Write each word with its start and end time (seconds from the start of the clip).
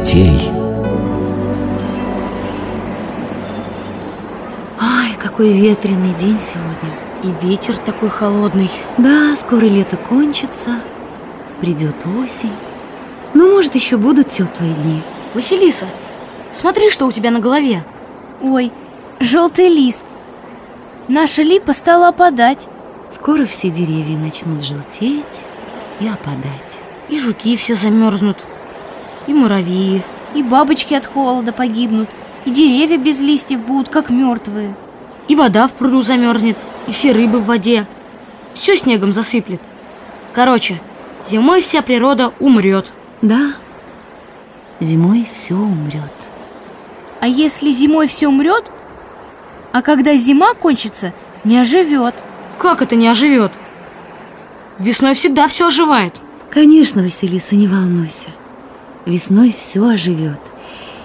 детей. 0.00 0.50
Ай, 4.80 5.14
какой 5.18 5.52
ветреный 5.52 6.14
день 6.14 6.38
сегодня. 6.40 6.90
И 7.22 7.46
ветер 7.46 7.76
такой 7.76 8.08
холодный. 8.08 8.70
Да, 8.96 9.36
скоро 9.36 9.66
лето 9.66 9.96
кончится, 9.96 10.80
придет 11.60 11.96
осень. 12.06 12.52
Ну, 13.34 13.54
может, 13.54 13.74
еще 13.74 13.98
будут 13.98 14.32
теплые 14.32 14.72
дни. 14.74 15.02
Василиса, 15.34 15.86
смотри, 16.52 16.90
что 16.90 17.06
у 17.06 17.12
тебя 17.12 17.30
на 17.30 17.40
голове. 17.40 17.84
Ой, 18.42 18.72
желтый 19.20 19.68
лист. 19.68 20.04
Наша 21.08 21.42
липа 21.42 21.72
стала 21.72 22.08
опадать. 22.08 22.68
Скоро 23.14 23.44
все 23.44 23.68
деревья 23.68 24.16
начнут 24.16 24.62
желтеть 24.62 25.24
и 26.00 26.06
опадать. 26.06 26.78
И 27.10 27.18
жуки 27.18 27.56
все 27.56 27.74
замерзнут, 27.74 28.38
и 29.30 29.32
муравьи. 29.32 30.02
И 30.34 30.42
бабочки 30.42 30.94
от 30.94 31.06
холода 31.06 31.52
погибнут. 31.52 32.08
И 32.44 32.50
деревья 32.50 32.98
без 32.98 33.20
листьев 33.20 33.60
будут, 33.60 33.88
как 33.88 34.10
мертвые. 34.10 34.74
И 35.28 35.36
вода 35.36 35.68
в 35.68 35.72
пруду 35.72 36.02
замерзнет, 36.02 36.56
и 36.86 36.92
все 36.92 37.12
рыбы 37.12 37.38
в 37.38 37.46
воде. 37.46 37.86
Все 38.54 38.76
снегом 38.76 39.12
засыплет. 39.12 39.60
Короче, 40.32 40.80
зимой 41.24 41.60
вся 41.60 41.82
природа 41.82 42.32
умрет. 42.40 42.92
Да, 43.22 43.54
зимой 44.80 45.28
все 45.32 45.54
умрет. 45.54 46.12
А 47.20 47.28
если 47.28 47.70
зимой 47.70 48.06
все 48.08 48.28
умрет, 48.28 48.70
а 49.72 49.82
когда 49.82 50.16
зима 50.16 50.54
кончится, 50.54 51.12
не 51.44 51.58
оживет. 51.58 52.14
Как 52.58 52.82
это 52.82 52.96
не 52.96 53.06
оживет? 53.06 53.52
Весной 54.78 55.14
всегда 55.14 55.46
все 55.46 55.68
оживает. 55.68 56.14
Конечно, 56.50 57.02
Василиса, 57.02 57.54
не 57.54 57.68
волнуйся. 57.68 58.30
Весной 59.06 59.50
все 59.52 59.86
оживет. 59.86 60.40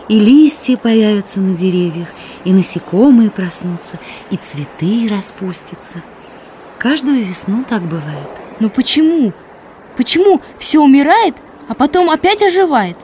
И 0.07 0.19
листья 0.19 0.77
появятся 0.77 1.39
на 1.39 1.55
деревьях, 1.55 2.07
и 2.43 2.53
насекомые 2.53 3.31
проснутся, 3.31 3.99
и 4.29 4.38
цветы 4.38 5.07
распустятся. 5.09 6.03
Каждую 6.77 7.25
весну 7.25 7.63
так 7.67 7.81
бывает. 7.81 8.29
Но 8.59 8.69
почему? 8.69 9.33
Почему 9.97 10.41
все 10.59 10.79
умирает, 10.79 11.35
а 11.67 11.73
потом 11.73 12.09
опять 12.09 12.43
оживает? 12.43 12.97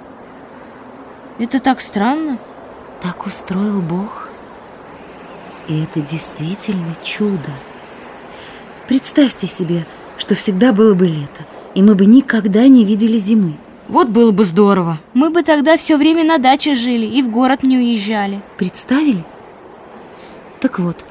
Это 1.39 1.59
так 1.59 1.81
странно. 1.81 2.38
Так 3.02 3.25
устроил 3.25 3.81
Бог. 3.81 4.30
И 5.67 5.81
это 5.84 6.02
действительно 6.02 6.95
чудо. 7.02 7.50
Представьте 8.88 9.47
себе, 9.47 9.86
что 10.17 10.36
всегда 10.36 10.73
было 10.73 10.94
бы 10.94 11.08
лето, 11.08 11.45
и 11.73 11.81
мы 11.81 11.95
бы 11.95 12.06
никогда 12.06 12.67
не 12.67 12.86
видели 12.86 13.17
зимы. 13.17 13.53
Вот 13.92 14.08
было 14.08 14.31
бы 14.31 14.45
здорово. 14.45 15.02
Мы 15.14 15.30
бы 15.31 15.44
тогда 15.44 15.75
все 15.75 15.97
время 15.97 16.23
на 16.23 16.38
даче 16.38 16.75
жили 16.75 17.06
и 17.06 17.22
в 17.22 17.30
город 17.30 17.64
не 17.64 17.78
уезжали. 17.78 18.42
Представили? 18.58 19.25
Так 20.61 20.80
вот, 20.80 21.03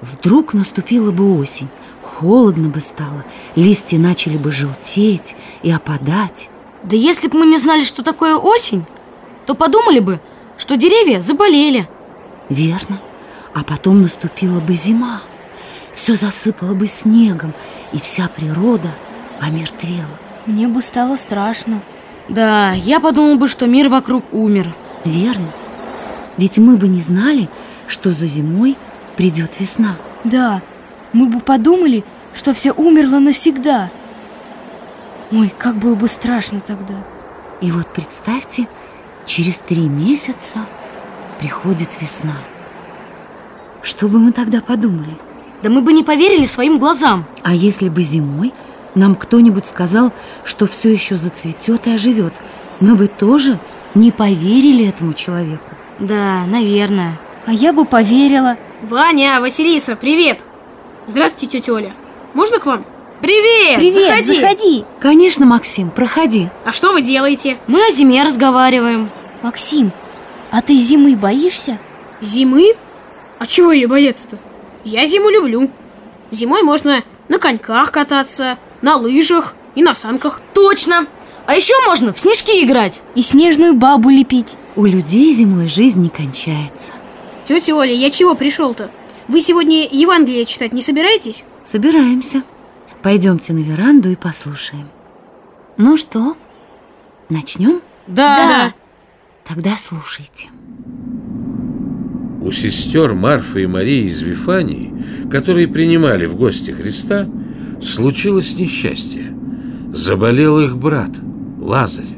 вдруг 0.00 0.52
наступила 0.52 1.12
бы 1.12 1.38
осень, 1.38 1.68
холодно 2.02 2.70
бы 2.70 2.80
стало, 2.80 3.24
листья 3.54 3.98
начали 3.98 4.36
бы 4.36 4.50
желтеть 4.50 5.36
и 5.62 5.70
опадать. 5.70 6.50
Да 6.82 6.96
если 6.96 7.28
бы 7.28 7.38
мы 7.38 7.46
не 7.46 7.56
знали, 7.56 7.84
что 7.84 8.02
такое 8.02 8.34
осень, 8.34 8.84
то 9.46 9.54
подумали 9.54 10.00
бы, 10.00 10.18
что 10.58 10.76
деревья 10.76 11.20
заболели. 11.20 11.88
Верно. 12.48 13.00
А 13.54 13.62
потом 13.62 14.02
наступила 14.02 14.58
бы 14.58 14.74
зима. 14.74 15.22
Все 15.92 16.16
засыпало 16.16 16.74
бы 16.74 16.88
снегом, 16.88 17.52
и 17.92 18.00
вся 18.00 18.26
природа 18.26 18.90
омертвела. 19.40 20.18
Мне 20.46 20.66
бы 20.66 20.82
стало 20.82 21.14
страшно. 21.14 21.80
Да, 22.28 22.72
я 22.72 23.00
подумал 23.00 23.36
бы, 23.36 23.48
что 23.48 23.66
мир 23.66 23.88
вокруг 23.88 24.24
умер. 24.32 24.74
Верно. 25.04 25.48
Ведь 26.36 26.58
мы 26.58 26.76
бы 26.76 26.88
не 26.88 27.00
знали, 27.00 27.48
что 27.86 28.10
за 28.12 28.26
зимой 28.26 28.76
придет 29.16 29.60
весна. 29.60 29.96
Да, 30.24 30.62
мы 31.12 31.26
бы 31.26 31.40
подумали, 31.40 32.04
что 32.32 32.54
все 32.54 32.72
умерло 32.72 33.18
навсегда. 33.18 33.90
Ой, 35.30 35.52
как 35.56 35.76
было 35.76 35.94
бы 35.94 36.08
страшно 36.08 36.60
тогда. 36.60 36.94
И 37.60 37.70
вот 37.70 37.86
представьте, 37.88 38.68
через 39.26 39.58
три 39.58 39.88
месяца 39.88 40.58
приходит 41.38 42.00
весна. 42.00 42.36
Что 43.82 44.08
бы 44.08 44.18
мы 44.18 44.32
тогда 44.32 44.60
подумали? 44.60 45.16
Да 45.62 45.70
мы 45.70 45.82
бы 45.82 45.92
не 45.92 46.02
поверили 46.02 46.46
своим 46.46 46.78
глазам. 46.78 47.26
А 47.42 47.54
если 47.54 47.88
бы 47.88 48.02
зимой 48.02 48.52
нам 48.94 49.14
кто-нибудь 49.14 49.66
сказал, 49.66 50.12
что 50.44 50.66
все 50.66 50.92
еще 50.92 51.16
зацветет 51.16 51.86
и 51.86 51.94
оживет, 51.94 52.32
мы 52.80 52.94
бы 52.94 53.08
тоже 53.08 53.58
не 53.94 54.10
поверили 54.10 54.88
этому 54.88 55.12
человеку. 55.14 55.70
Да, 55.98 56.44
наверное. 56.46 57.18
А 57.46 57.52
я 57.52 57.72
бы 57.72 57.84
поверила. 57.84 58.56
Ваня, 58.82 59.40
Василиса, 59.40 59.96
привет! 59.96 60.40
Здравствуйте, 61.06 61.58
тетя 61.58 61.72
Оля. 61.72 61.92
Можно 62.32 62.58
к 62.58 62.66
вам? 62.66 62.84
Привет! 63.20 63.78
Привет, 63.78 64.24
заходи. 64.24 64.40
заходи. 64.40 64.84
Конечно, 65.00 65.46
Максим, 65.46 65.90
проходи. 65.90 66.48
А 66.64 66.72
что 66.72 66.92
вы 66.92 67.02
делаете? 67.02 67.58
Мы 67.66 67.86
о 67.86 67.90
зиме 67.90 68.22
разговариваем. 68.22 69.10
Максим, 69.42 69.92
а 70.50 70.62
ты 70.62 70.76
зимы 70.76 71.16
боишься? 71.16 71.78
Зимы? 72.20 72.74
А 73.38 73.46
чего 73.46 73.72
ее 73.72 73.86
бояться-то? 73.86 74.38
Я 74.84 75.06
зиму 75.06 75.30
люблю. 75.30 75.70
Зимой 76.30 76.62
можно 76.62 77.02
на 77.28 77.38
коньках 77.38 77.92
кататься, 77.92 78.58
на 78.82 78.96
лыжах 78.96 79.54
и 79.74 79.82
на 79.82 79.94
санках. 79.94 80.40
Точно! 80.54 81.06
А 81.46 81.54
еще 81.54 81.74
можно 81.86 82.12
в 82.12 82.18
снежки 82.18 82.64
играть. 82.64 83.02
И 83.14 83.22
снежную 83.22 83.74
бабу 83.74 84.08
лепить. 84.10 84.56
У 84.76 84.86
людей 84.86 85.32
зимой 85.34 85.68
жизнь 85.68 86.00
не 86.00 86.08
кончается. 86.08 86.92
Тетя 87.44 87.74
Оля, 87.74 87.92
я 87.92 88.10
чего 88.10 88.34
пришел-то? 88.34 88.90
Вы 89.28 89.40
сегодня 89.40 89.86
Евангелие 89.90 90.44
читать 90.44 90.72
не 90.72 90.80
собираетесь? 90.80 91.44
Собираемся. 91.64 92.42
Пойдемте 93.02 93.52
на 93.52 93.58
веранду 93.58 94.10
и 94.10 94.16
послушаем. 94.16 94.88
Ну 95.76 95.96
что, 95.96 96.36
начнем? 97.28 97.80
Да. 98.06 98.72
Тогда 99.44 99.76
слушайте. 99.78 100.48
У 102.42 102.50
сестер 102.52 103.14
Марфы 103.14 103.62
и 103.62 103.66
Марии 103.66 104.08
из 104.08 104.22
Вифании, 104.22 104.92
которые 105.30 105.68
принимали 105.68 106.26
в 106.26 106.36
гости 106.36 106.70
Христа, 106.70 107.26
случилось 107.82 108.56
несчастье. 108.58 109.34
Заболел 109.92 110.60
их 110.60 110.76
брат 110.76 111.10
Лазарь. 111.60 112.16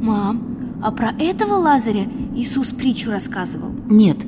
Мам, 0.00 0.78
а 0.82 0.90
про 0.90 1.10
этого 1.18 1.54
Лазаря 1.54 2.06
Иисус 2.34 2.68
притчу 2.68 3.10
рассказывал? 3.10 3.70
Нет, 3.88 4.18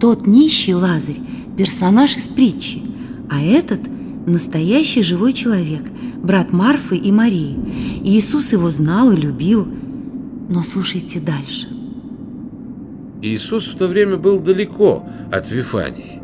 тот 0.00 0.26
нищий 0.26 0.74
Лазарь– 0.74 1.20
персонаж 1.56 2.16
из 2.16 2.24
притчи, 2.24 2.82
а 3.28 3.40
этот– 3.40 3.80
настоящий 4.26 5.02
живой 5.02 5.32
человек, 5.32 5.82
брат 6.22 6.52
Марфы 6.52 6.96
и 6.96 7.12
Марии. 7.12 7.56
И 8.02 8.18
Иисус 8.18 8.52
его 8.52 8.70
знал 8.70 9.12
и 9.12 9.16
любил. 9.16 9.66
Но 10.48 10.62
слушайте 10.62 11.20
дальше. 11.20 11.68
Иисус 13.22 13.68
в 13.68 13.76
то 13.76 13.86
время 13.86 14.16
был 14.16 14.40
далеко 14.40 15.06
от 15.30 15.50
Вифании, 15.50 16.19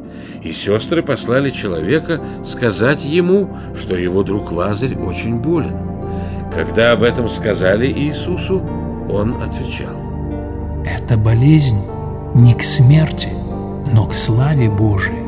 и 0.46 0.52
сестры 0.52 1.02
послали 1.02 1.50
человека 1.50 2.20
сказать 2.44 3.04
ему, 3.04 3.48
что 3.74 3.96
его 3.96 4.22
друг 4.22 4.52
Лазарь 4.52 4.96
очень 4.96 5.40
болен. 5.40 5.76
Когда 6.54 6.92
об 6.92 7.02
этом 7.02 7.28
сказали 7.28 7.86
Иисусу, 7.86 8.62
он 9.10 9.42
отвечал. 9.42 9.96
Эта 10.84 11.16
болезнь 11.16 11.80
не 12.34 12.54
к 12.54 12.62
смерти, 12.62 13.30
но 13.92 14.06
к 14.06 14.14
славе 14.14 14.70
Божией. 14.70 15.26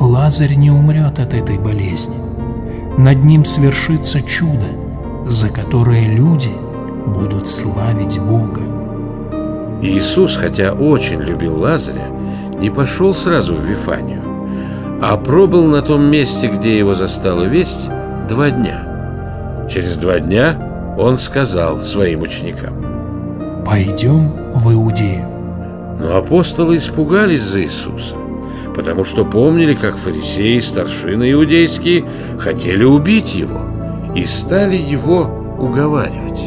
Лазарь 0.00 0.54
не 0.54 0.70
умрет 0.70 1.20
от 1.20 1.32
этой 1.32 1.58
болезни. 1.58 2.16
Над 2.98 3.24
ним 3.24 3.44
свершится 3.44 4.20
чудо, 4.20 4.66
за 5.26 5.48
которое 5.48 6.08
люди 6.08 6.50
будут 7.06 7.46
славить 7.46 8.18
Бога. 8.18 8.62
Иисус, 9.80 10.36
хотя 10.36 10.72
очень 10.72 11.20
любил 11.20 11.58
Лазаря, 11.58 12.11
не 12.62 12.70
пошел 12.70 13.12
сразу 13.12 13.56
в 13.56 13.64
Вифанию, 13.64 14.22
а 15.02 15.16
пробыл 15.16 15.66
на 15.66 15.82
том 15.82 16.04
месте, 16.04 16.46
где 16.46 16.78
его 16.78 16.94
застала 16.94 17.42
весть, 17.44 17.90
два 18.28 18.50
дня. 18.50 19.66
Через 19.68 19.96
два 19.96 20.20
дня 20.20 20.94
он 20.96 21.18
сказал 21.18 21.80
своим 21.80 22.22
ученикам. 22.22 23.64
Пойдем 23.66 24.28
в 24.54 24.72
Иудею. 24.72 25.26
Но 25.98 26.16
апостолы 26.16 26.76
испугались 26.76 27.42
за 27.42 27.62
Иисуса, 27.62 28.14
потому 28.76 29.04
что 29.04 29.24
помнили, 29.24 29.74
как 29.74 29.96
фарисеи 29.96 30.56
и 30.56 30.60
старшины 30.60 31.32
иудейские 31.32 32.04
хотели 32.38 32.84
убить 32.84 33.34
его 33.34 33.60
и 34.14 34.24
стали 34.24 34.76
его 34.76 35.22
уговаривать. 35.58 36.42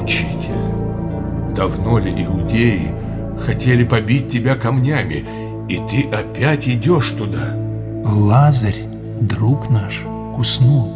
Учитель, 0.00 0.54
давно 1.56 1.98
ли 1.98 2.12
иудеи 2.24 2.92
хотели 3.46 3.84
побить 3.84 4.30
тебя 4.30 4.56
камнями, 4.56 5.24
и 5.68 5.76
ты 5.88 6.08
опять 6.10 6.66
идешь 6.66 7.12
туда? 7.12 7.54
Лазарь, 8.04 8.82
друг 9.20 9.70
наш, 9.70 10.02
уснул. 10.36 10.92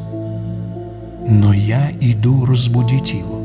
Но 1.28 1.52
я 1.52 1.90
иду 2.00 2.44
разбудить 2.44 3.12
его. 3.12 3.40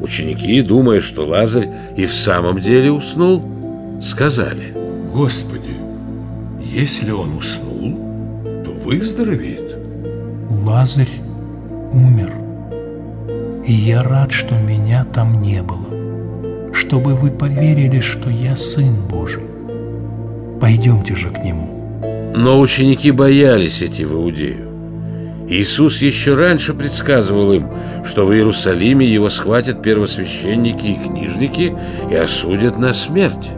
Ученики, 0.00 0.62
думая, 0.62 1.00
что 1.00 1.26
Лазарь 1.26 1.68
и 1.96 2.06
в 2.06 2.14
самом 2.14 2.60
деле 2.60 2.90
уснул, 2.90 3.44
сказали 4.00 4.74
Господи, 5.12 5.76
если 6.62 7.10
он 7.10 7.36
уснул, 7.36 8.42
то 8.64 8.70
выздоровеет. 8.70 9.76
Лазарь 10.64 11.20
умер. 11.92 12.32
И 13.66 13.72
я 13.72 14.02
рад, 14.02 14.32
что 14.32 14.54
меня 14.54 15.04
там 15.04 15.42
не 15.42 15.62
было, 15.62 15.87
чтобы 16.78 17.14
вы 17.14 17.30
поверили, 17.30 18.00
что 18.00 18.30
я 18.30 18.54
Сын 18.54 18.94
Божий. 19.10 19.42
Пойдемте 20.60 21.14
же 21.14 21.30
к 21.30 21.38
Нему. 21.42 22.32
Но 22.34 22.60
ученики 22.60 23.10
боялись 23.10 23.82
идти 23.82 24.04
в 24.04 24.14
Иудею. 24.14 24.68
Иисус 25.48 26.00
еще 26.02 26.34
раньше 26.34 26.74
предсказывал 26.74 27.52
им, 27.52 27.70
что 28.04 28.26
в 28.26 28.32
Иерусалиме 28.32 29.04
его 29.06 29.28
схватят 29.28 29.82
первосвященники 29.82 30.86
и 30.86 30.94
книжники 30.94 31.76
и 32.10 32.14
осудят 32.14 32.78
на 32.78 32.94
смерть. 32.94 33.48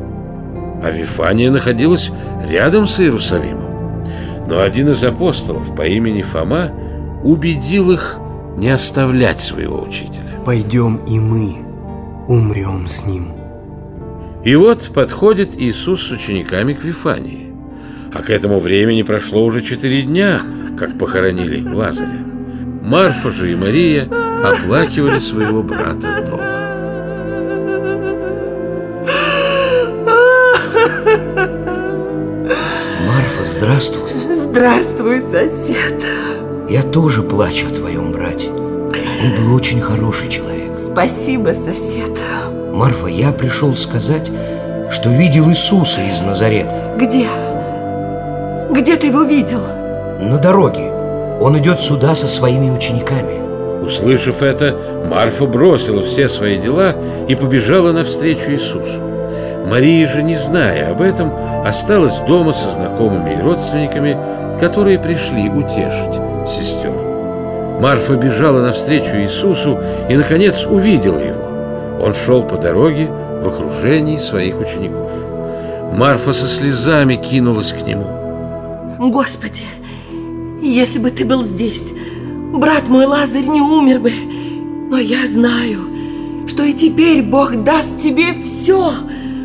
А 0.82 0.90
Вифания 0.90 1.50
находилась 1.50 2.10
рядом 2.48 2.88
с 2.88 3.00
Иерусалимом. 3.00 4.04
Но 4.48 4.60
один 4.60 4.90
из 4.90 5.04
апостолов 5.04 5.74
по 5.76 5.82
имени 5.82 6.22
Фома 6.22 6.70
убедил 7.22 7.90
их 7.90 8.18
не 8.56 8.70
оставлять 8.70 9.40
своего 9.40 9.82
учителя. 9.82 10.40
Пойдем 10.44 11.00
и 11.06 11.18
мы 11.18 11.69
умрем 12.30 12.86
с 12.86 13.04
ним. 13.06 13.32
И 14.44 14.54
вот 14.54 14.92
подходит 14.94 15.56
Иисус 15.56 16.06
с 16.06 16.10
учениками 16.12 16.74
к 16.74 16.84
Вифании. 16.84 17.52
А 18.14 18.22
к 18.22 18.30
этому 18.30 18.60
времени 18.60 19.02
прошло 19.02 19.44
уже 19.44 19.62
четыре 19.62 20.02
дня, 20.02 20.40
как 20.78 20.96
похоронили 20.96 21.68
Лазаря. 21.68 22.24
Марфа 22.82 23.32
же 23.32 23.52
и 23.52 23.56
Мария 23.56 24.08
оплакивали 24.44 25.18
своего 25.18 25.64
брата 25.64 26.24
дома. 26.24 26.60
Марфа, 33.06 33.44
здравствуй. 33.44 34.10
Здравствуй, 34.36 35.22
сосед. 35.22 36.04
Я 36.68 36.82
тоже 36.84 37.22
плачу 37.22 37.66
о 37.66 37.74
твоем 37.74 38.12
брате. 38.12 38.50
Он 38.50 39.36
был 39.36 39.54
очень 39.54 39.80
хороший 39.80 40.28
человек. 40.28 40.60
Спасибо, 40.92 41.54
сосед. 41.54 42.09
Марфа, 42.80 43.08
я 43.08 43.30
пришел 43.30 43.76
сказать, 43.76 44.30
что 44.90 45.10
видел 45.10 45.50
Иисуса 45.50 46.00
из 46.00 46.22
Назарета. 46.22 46.94
Где? 46.96 47.26
Где 48.70 48.96
ты 48.96 49.08
его 49.08 49.20
видел? 49.20 49.60
На 50.18 50.38
дороге. 50.38 50.90
Он 51.42 51.58
идет 51.58 51.82
сюда 51.82 52.14
со 52.14 52.26
своими 52.26 52.70
учениками. 52.70 53.84
Услышав 53.84 54.42
это, 54.42 54.78
Марфа 55.10 55.44
бросила 55.44 56.00
все 56.00 56.26
свои 56.26 56.56
дела 56.56 56.94
и 57.28 57.34
побежала 57.34 57.92
навстречу 57.92 58.52
Иисусу. 58.52 59.02
Мария 59.66 60.08
же, 60.08 60.22
не 60.22 60.36
зная 60.36 60.90
об 60.90 61.02
этом, 61.02 61.34
осталась 61.66 62.18
дома 62.20 62.54
со 62.54 62.70
знакомыми 62.70 63.38
и 63.38 63.42
родственниками, 63.42 64.16
которые 64.58 64.98
пришли 64.98 65.50
утешить 65.50 66.18
сестер. 66.48 66.94
Марфа 67.78 68.14
бежала 68.14 68.62
навстречу 68.62 69.18
Иисусу 69.18 69.78
и, 70.08 70.16
наконец, 70.16 70.64
увидела 70.64 71.18
его. 71.18 71.39
Он 72.00 72.14
шел 72.14 72.42
по 72.42 72.56
дороге 72.56 73.08
в 73.42 73.48
окружении 73.48 74.18
своих 74.18 74.58
учеников. 74.58 75.10
Марфа 75.92 76.32
со 76.32 76.46
слезами 76.46 77.16
кинулась 77.16 77.72
к 77.72 77.86
нему. 77.86 78.06
Господи, 79.10 79.62
если 80.62 80.98
бы 80.98 81.10
ты 81.10 81.24
был 81.24 81.44
здесь, 81.44 81.82
брат 82.52 82.88
мой 82.88 83.06
Лазарь 83.06 83.46
не 83.46 83.60
умер 83.60 84.00
бы. 84.00 84.12
Но 84.90 84.98
я 84.98 85.26
знаю, 85.26 85.80
что 86.46 86.62
и 86.62 86.72
теперь 86.72 87.22
Бог 87.22 87.64
даст 87.64 88.00
тебе 88.02 88.34
все, 88.42 88.92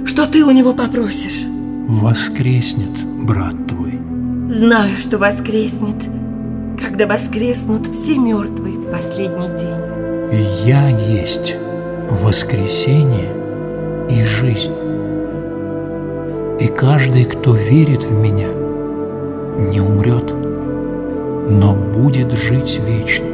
что 0.05 0.25
ты 0.25 0.43
у 0.43 0.51
него 0.51 0.73
попросишь. 0.73 1.43
Воскреснет 1.87 3.05
брат 3.23 3.55
твой. 3.67 3.99
Знаю, 4.49 4.95
что 4.97 5.17
воскреснет, 5.17 6.03
когда 6.79 7.05
воскреснут 7.05 7.87
все 7.87 8.17
мертвые 8.17 8.77
в 8.77 8.91
последний 8.91 9.47
день. 9.47 10.45
Я 10.65 10.89
есть 10.89 11.55
воскресение 12.09 13.29
и 14.09 14.23
жизнь. 14.23 14.73
И 16.59 16.67
каждый, 16.67 17.25
кто 17.25 17.53
верит 17.53 18.03
в 18.03 18.11
меня, 18.11 18.47
не 19.71 19.81
умрет, 19.81 20.33
но 21.49 21.73
будет 21.73 22.31
жить 22.31 22.79
вечно. 22.85 23.25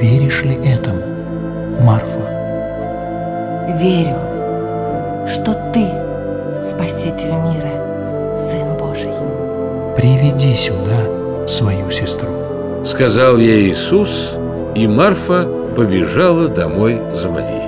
Веришь 0.00 0.42
ли 0.42 0.54
этому, 0.64 1.02
Марфа? 1.80 2.20
Верю, 3.78 4.16
что 5.26 5.54
ты 5.72 5.86
Спаситель 6.60 7.32
мира, 7.32 8.36
Сын 8.36 8.76
Божий. 8.78 9.10
Приведи 9.96 10.54
сюда 10.54 11.46
свою 11.46 11.90
сестру. 11.90 12.28
Сказал 12.84 13.36
ей 13.36 13.70
Иисус, 13.70 14.36
и 14.74 14.86
Марфа 14.86 15.46
побежала 15.74 16.48
домой 16.48 17.00
за 17.14 17.28
Марией. 17.28 17.61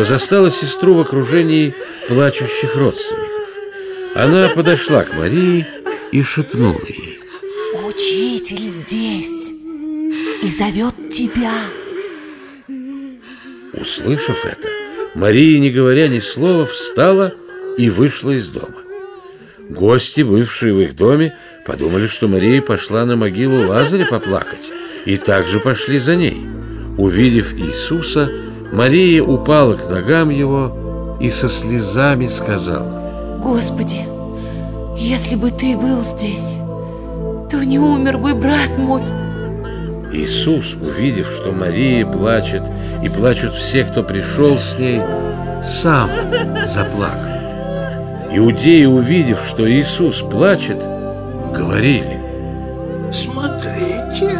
Домой, 0.00 0.04
то 0.04 0.04
застала 0.04 0.50
сестру 0.50 0.94
в 0.94 1.00
окружении 1.00 1.74
плачущих 2.08 2.74
родственников. 2.76 3.28
Она 4.14 4.48
подошла 4.48 5.04
к 5.04 5.16
Марии 5.16 5.66
и 6.12 6.22
шепнула 6.22 6.80
ей. 6.88 7.20
Учитель 7.86 8.68
здесь 8.68 9.52
и 10.42 10.48
зовет 10.58 10.94
тебя. 11.12 11.52
Услышав 13.72 14.44
это, 14.44 14.68
Мария, 15.14 15.58
не 15.60 15.70
говоря 15.70 16.08
ни 16.08 16.20
слова, 16.20 16.66
встала 16.66 17.34
и 17.78 17.88
вышла 17.88 18.32
из 18.32 18.48
дома. 18.48 18.76
Гости, 19.68 20.22
бывшие 20.22 20.74
в 20.74 20.80
их 20.80 20.96
доме, 20.96 21.36
подумали, 21.64 22.08
что 22.08 22.26
Мария 22.26 22.60
пошла 22.60 23.04
на 23.04 23.14
могилу 23.16 23.68
Лазаря 23.68 24.06
поплакать, 24.06 24.72
и 25.06 25.16
также 25.16 25.60
пошли 25.60 26.00
за 26.00 26.16
ней. 26.16 26.36
Увидев 26.98 27.54
Иисуса, 27.54 28.28
Мария 28.72 29.22
упала 29.22 29.74
к 29.74 29.88
ногам 29.90 30.30
его 30.30 31.16
и 31.20 31.30
со 31.30 31.48
слезами 31.48 32.26
сказала, 32.26 33.38
Господи, 33.42 34.06
если 34.96 35.34
бы 35.34 35.50
ты 35.50 35.76
был 35.76 36.02
здесь, 36.02 36.54
то 37.50 37.64
не 37.64 37.78
умер 37.78 38.18
бы 38.18 38.34
брат 38.34 38.70
мой. 38.78 39.02
Иисус, 40.12 40.76
увидев, 40.76 41.28
что 41.28 41.52
Мария 41.52 42.06
плачет, 42.06 42.62
и 43.02 43.08
плачут 43.08 43.54
все, 43.54 43.84
кто 43.84 44.02
пришел 44.02 44.58
с 44.58 44.78
ней, 44.78 45.00
сам 45.62 46.10
заплакал. 46.66 47.30
Иудеи, 48.32 48.84
увидев, 48.84 49.38
что 49.48 49.70
Иисус 49.70 50.20
плачет, 50.20 50.78
говорили, 51.52 52.20
Смотрите, 53.12 54.38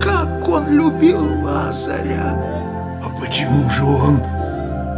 как 0.00 0.48
он 0.48 0.68
любил 0.72 1.44
Лазаря. 1.44 2.57
Почему 3.28 3.68
же 3.68 3.84
он 3.84 4.22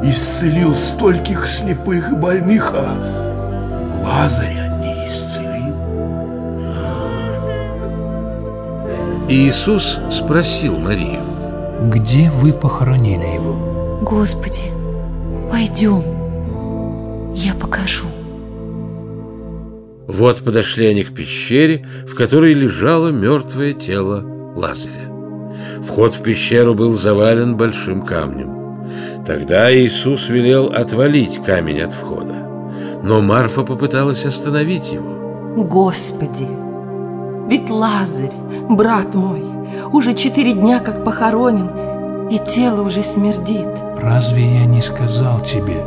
исцелил 0.04 0.76
стольких 0.76 1.48
слепых 1.48 2.12
и 2.12 2.14
больных, 2.14 2.70
а 2.72 2.94
Лазаря 4.04 4.68
не 4.78 5.08
исцелил? 5.08 5.74
Иисус 9.28 9.98
спросил 10.12 10.78
Марию, 10.78 11.22
Где 11.90 12.30
вы 12.30 12.52
похоронили 12.52 13.34
его? 13.34 13.98
Господи, 14.02 14.70
пойдем, 15.50 16.00
я 17.34 17.52
покажу. 17.54 18.06
Вот 20.06 20.38
подошли 20.44 20.86
они 20.86 21.02
к 21.02 21.12
пещере, 21.12 21.84
в 22.06 22.14
которой 22.14 22.54
лежало 22.54 23.08
мертвое 23.08 23.72
тело 23.72 24.22
Лазаря. 24.54 25.09
Вход 26.00 26.14
в 26.14 26.22
пещеру 26.22 26.74
был 26.74 26.94
завален 26.94 27.58
большим 27.58 28.00
камнем. 28.00 28.86
Тогда 29.26 29.70
Иисус 29.70 30.30
велел 30.30 30.68
отвалить 30.68 31.42
камень 31.42 31.82
от 31.82 31.92
входа. 31.92 32.36
Но 33.02 33.20
Марфа 33.20 33.64
попыталась 33.64 34.24
остановить 34.24 34.90
его. 34.90 35.62
Господи, 35.62 36.48
ведь 37.50 37.68
Лазарь, 37.68 38.32
брат 38.70 39.14
мой, 39.14 39.42
уже 39.92 40.14
четыре 40.14 40.54
дня 40.54 40.80
как 40.80 41.04
похоронен, 41.04 41.68
и 42.30 42.38
тело 42.38 42.80
уже 42.80 43.02
смердит. 43.02 43.68
Разве 43.98 44.60
я 44.60 44.64
не 44.64 44.80
сказал 44.80 45.42
тебе, 45.42 45.84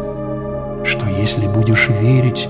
что 0.83 1.07
если 1.07 1.47
будешь 1.47 1.89
верить, 1.89 2.47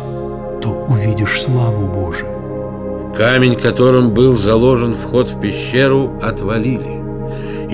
то 0.61 0.85
увидишь 0.89 1.41
славу 1.41 1.87
Божию. 1.87 3.13
Камень, 3.15 3.55
которым 3.55 4.13
был 4.13 4.33
заложен 4.33 4.95
вход 4.95 5.29
в 5.29 5.39
пещеру, 5.39 6.19
отвалили. 6.21 7.02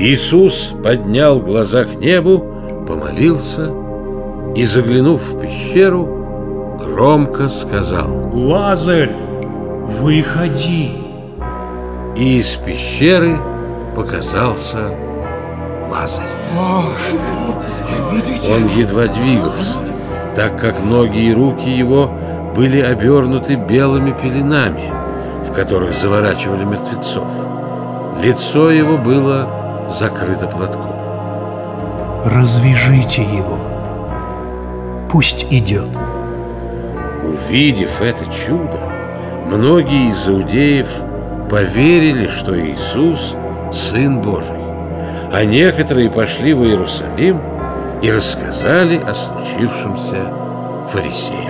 Иисус 0.02 0.74
поднял 0.82 1.42
глаза 1.42 1.84
к 1.84 1.96
небу, 1.96 2.46
помолился 2.88 3.70
и, 4.56 4.64
заглянув 4.64 5.22
в 5.22 5.42
пещеру, 5.42 6.78
громко 6.80 7.50
сказал 7.50 8.08
«Лазарь, 8.34 9.12
выходи!» 10.00 10.92
И 12.16 12.40
из 12.40 12.56
пещеры 12.56 13.38
показался 13.94 14.96
Лазарь. 15.92 16.30
Он 18.50 18.68
едва 18.78 19.08
двигался, 19.08 19.80
так 20.34 20.62
как 20.62 20.82
ноги 20.82 21.26
и 21.26 21.34
руки 21.34 21.70
его 21.70 22.10
были 22.56 22.80
обернуты 22.80 23.56
белыми 23.56 24.12
пеленами, 24.12 24.94
в 25.46 25.52
которых 25.52 25.94
заворачивали 25.94 26.64
мертвецов. 26.64 27.28
Лицо 28.24 28.72
его 28.72 28.98
было 28.98 29.59
закрыто 29.90 30.48
платком. 30.48 30.96
Развяжите 32.26 33.24
его. 33.24 33.58
Пусть 35.12 35.46
идет. 35.52 35.88
Увидев 37.24 38.02
это 38.02 38.26
чудо, 38.32 38.80
многие 39.46 40.10
из 40.12 40.28
иудеев 40.28 40.88
поверили, 41.50 42.28
что 42.28 42.60
Иисус– 42.60 43.36
Сын 43.72 44.20
Божий, 44.22 44.64
а 45.32 45.46
некоторые 45.46 46.10
пошли 46.10 46.54
в 46.54 46.64
Иерусалим 46.64 47.40
и 48.02 48.12
рассказали 48.12 48.98
о 48.98 49.14
случившемся 49.14 50.34
фарисеям. 50.88 51.49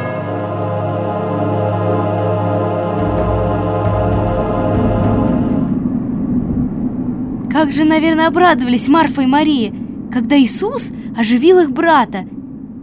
Как 7.70 7.76
же, 7.76 7.84
наверное, 7.84 8.26
обрадовались 8.26 8.88
Марфа 8.88 9.22
и 9.22 9.28
Мария, 9.28 9.72
когда 10.12 10.36
Иисус 10.42 10.90
оживил 11.16 11.60
их 11.60 11.70
брата. 11.70 12.28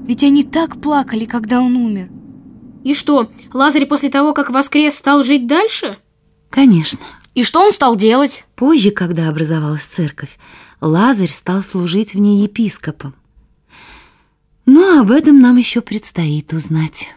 Ведь 0.07 0.23
они 0.23 0.45
так 0.45 0.81
плакали, 0.81 1.25
когда 1.25 1.61
он 1.61 1.75
умер. 1.75 2.09
И 2.85 2.95
что, 2.95 3.29
Лазарь 3.53 3.87
после 3.87 4.11
того, 4.11 4.33
как 4.33 4.51
воскрес, 4.51 4.95
стал 4.95 5.25
жить 5.25 5.49
дальше? 5.49 5.99
Конечно. 6.51 7.01
И 7.35 7.43
что 7.43 7.63
он 7.63 7.73
стал 7.73 7.97
делать? 7.97 8.45
Позже, 8.55 8.93
когда 8.93 9.29
образовалась 9.29 9.83
церковь, 9.83 10.39
Лазарь 10.81 11.31
стал 11.31 11.63
служить 11.63 12.15
в 12.15 12.21
ней 12.21 12.45
епископом. 12.45 13.17
Но 14.67 15.01
об 15.01 15.11
этом 15.11 15.41
нам 15.41 15.57
еще 15.57 15.81
предстоит 15.81 16.53
узнать. 16.53 17.09